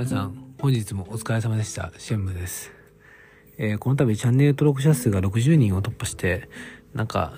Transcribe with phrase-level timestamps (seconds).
[0.00, 1.92] 皆さん、本日もお疲れ様でした。
[1.98, 2.72] シェンムです。
[3.58, 6.48] えーこの度チャンネル登録者数が60人を突破して、
[6.94, 7.34] なんか、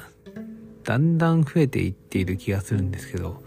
[0.84, 3.42] だんだん増えていっている気がするんですけど、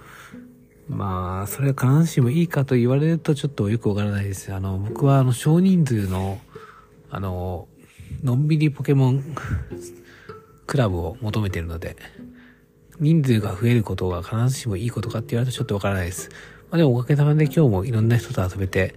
[0.90, 4.54] まあ、それは必ずしもいいかと言われるとちょっとよくわからないです。
[4.54, 6.42] あの、僕はあの、少人数の、
[7.10, 7.70] あの、
[8.22, 9.24] のんびりポケモン
[10.68, 11.96] クラブを求めているので、
[13.00, 16.30] 人数が増えることが必ずしもいいことかって言われるとちょっとわからないです。
[16.70, 18.96] まあでもおかげさまで今日もいろんな人と遊べて、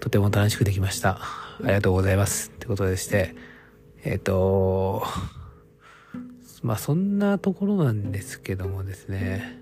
[0.00, 1.18] とても楽しくできました。
[1.20, 2.50] ありがとうございます。
[2.50, 3.34] ってことでして、
[4.04, 5.02] えっ、と、
[6.62, 9.58] まあそんなところなんですけどもですね、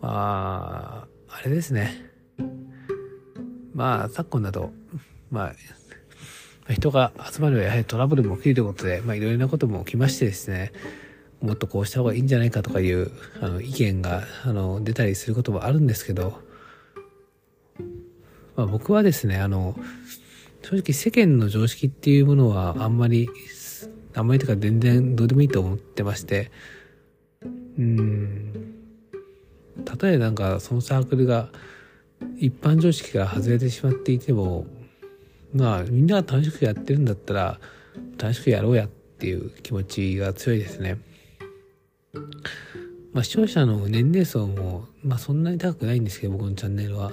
[0.00, 2.10] まあ、あれですね。
[3.74, 4.72] まあ昨今だと、
[5.30, 5.52] ま
[6.68, 10.72] あ、人が集まるやはりトラブルも起きるということで、まあいろいろなことも起きましてですね、
[11.40, 16.40] もっとこうした方がいいんじゃないかとかいうあの意見があの出たりすることもあるんですけど、
[18.56, 19.76] まあ、僕はですねあの
[20.62, 23.28] 正直世間の常識っていうものはあんまり
[24.14, 26.50] あんまりとか全然どうでもいいと思ってまして
[27.78, 28.52] うん
[30.00, 31.50] 例えばなんかそのサークルが
[32.38, 34.66] 一般常識から外れてしまっていても
[35.54, 37.60] まあみんなが楽しくやってるんだったら
[38.18, 40.98] 楽しくやろうやっていう気持ちが強いですね。
[43.12, 47.10] まあ、視聴者の年齢層も、まあ、そんなに高くないんですけど僕のチャンネルは。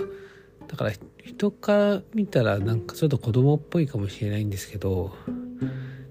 [0.68, 0.92] だから
[1.24, 5.16] 人から見たらなんかちょっと子供っぽいかもしれないんですけど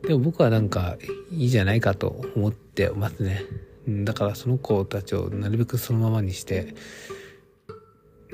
[0.07, 0.97] でも僕はなんか
[1.31, 3.43] いいじゃないかと思ってますね。
[3.89, 6.75] だからその子たちをなるべくそのままにして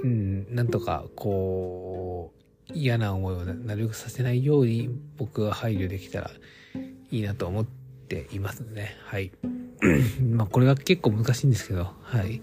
[0.02, 2.32] うんなんとかこ
[2.70, 6.30] う嫌な思いをななるべくさせないように僕が配慮できたら
[7.10, 8.96] いいなと思っていますね。
[9.04, 9.32] はい。
[10.20, 12.40] まあこれが結構難しいんですけど、はい。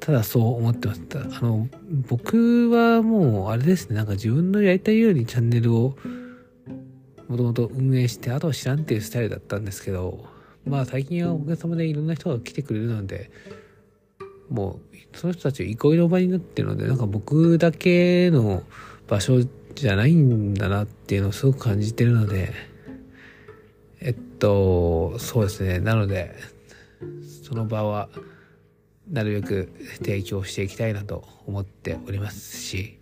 [0.00, 1.20] ただそう思ってました。
[1.20, 1.68] あの、
[2.08, 5.96] 僕はもうあれですね、なんか自分のやりたいようにチャンネルを
[7.28, 10.24] もともと運営して、あとは知らんっていうスタイルだったんですけど、
[10.64, 13.30] まあ最近はおかげさまでいろんな人が来てくれるので、
[14.48, 18.62] もうその人たち憩いの場になってるので、なんか僕だけの
[19.08, 19.40] 場所
[19.74, 22.52] じゃないんだなっていうのをすごく感じてるので、
[24.06, 25.80] えっと、そうですね。
[25.80, 26.36] なので、
[27.42, 28.08] その場は、
[29.10, 33.00] なるべく提供していきたいなと思っておりますし、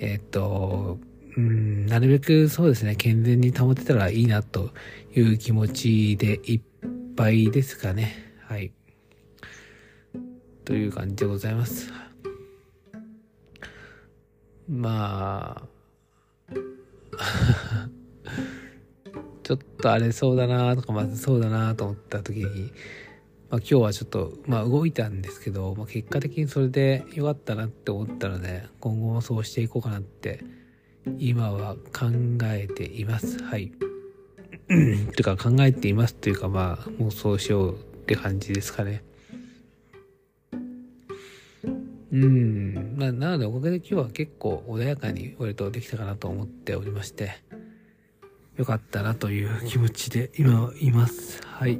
[0.00, 0.98] えっと、
[1.36, 4.72] うん、なるべくそうですね、健全に保てたらいいなと
[5.14, 6.60] いう気持ちでいっ
[7.14, 8.34] ぱいですかね。
[8.40, 8.72] はい。
[10.64, 11.92] という感じでございます。
[14.68, 15.70] まあ、
[19.80, 22.72] と荒れそうだなとかまずそうだなと思った時に、
[23.50, 30.44] まあ、今日はちょっと、まあ、動いたんですけど、まあ、結果的にそれで良かったなって思ったので今後もそうしていこうかなって
[31.18, 32.06] 今は考
[32.44, 33.42] えています。
[33.42, 33.72] はい。
[34.68, 39.02] というか考えていますというかまあもうそうしようって感じですかね。
[42.12, 42.94] うん。
[42.96, 47.32] まあなのでおかげで今日は結構穏やかに割とできたかなと思っておりまして
[48.56, 51.40] よかったなという気持ちで今います。
[51.46, 51.78] はい。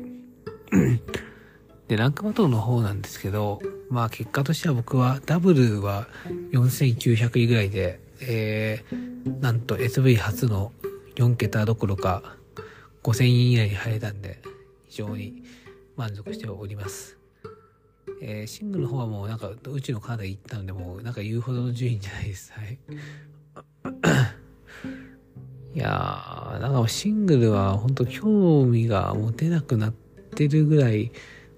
[1.89, 6.09] で、ランクバトルの方なんですけど、まあ結果としては僕はダブルは
[6.53, 10.73] 4900位ぐらいで、えー、なんと SV 初の
[11.17, 12.37] 4桁どころか
[13.03, 14.41] 5000位以内に入れたんで、
[14.89, 15.43] 非常に
[15.97, 17.19] 満足しております。
[18.23, 22.53] えー、シングルの方はもうなんか宇宙のカナダ行ったのでもうなんか言うほどの順位じゃないです。
[22.53, 22.79] はい。
[25.75, 29.93] いやー、なんかシングルは本当興味が持てなくなっ
[30.35, 31.13] てるぐらい、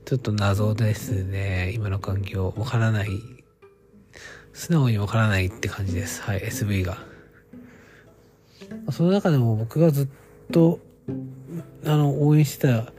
[0.04, 1.72] ちょっと謎ですね。
[1.74, 2.52] 今の環境。
[2.56, 3.08] わからない。
[4.52, 6.20] 素直にわからないって感じです。
[6.22, 6.98] はい、SV が。
[8.90, 10.08] その中でも僕がずっ
[10.50, 10.78] と、
[11.86, 12.92] あの、応援してた、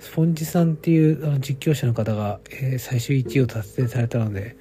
[0.00, 4.56] スポンジさんっていうあの実況者の方が、えー最終1位を達成されたので、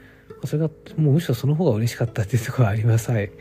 [0.46, 3.10] それが、もうむしろその方が嬉しかったっていうところがあります。
[3.10, 3.32] はい。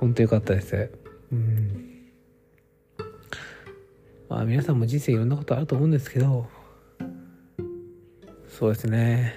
[0.00, 1.05] 本当よかったです。
[1.32, 1.96] うん。
[4.28, 6.48] まあ皆さんも人生いろんなことあると思うんですけど
[8.48, 9.34] そうですね。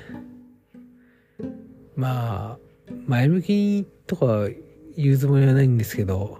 [1.96, 2.60] まあ
[3.06, 4.48] 前向きとか
[4.96, 6.40] 言うつもりはないんですけど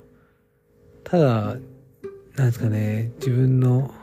[1.04, 1.58] ただ
[2.36, 3.94] なんですかね自分の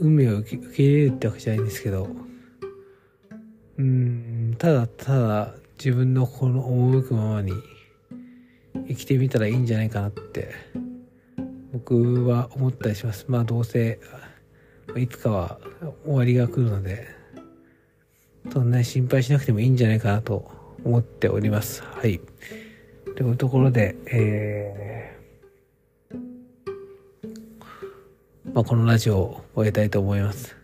[0.00, 2.08] 運命を受け受け入れるってわけじゃないんですけど
[3.78, 7.52] うんただただ自分のこの赴くままに
[8.90, 10.52] 生きてみたらいいんじゃないかなって
[11.72, 14.00] 僕は思ったりしますまあどうせ
[14.96, 15.60] いつかは
[16.04, 17.06] 終わりが来るので
[18.52, 20.50] そんなに心配しなくてもいいんじゃないかなと
[20.84, 26.16] 思っておりますはいとというところで、えー、
[28.54, 30.56] まあ、このラジオを終えたいと思います。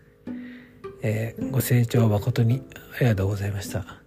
[1.03, 2.63] えー、ご清聴誠に
[2.97, 4.06] ありがとうございました。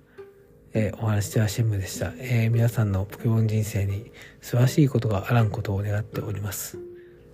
[0.73, 2.13] えー、お話では新聞でした。
[2.19, 6.79] えー、皆さんのポケモン人生に素晴らしいことがあらんことを願っております。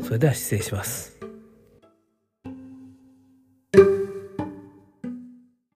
[0.03, 1.16] それでは失礼します。